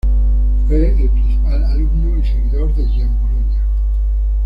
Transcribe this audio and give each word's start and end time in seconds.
Fue 0.67 0.99
el 0.99 1.09
principal 1.11 1.63
alumno 1.63 2.17
y 2.17 2.25
seguidor 2.27 2.73
de 2.73 2.85
Giambologna. 2.87 3.61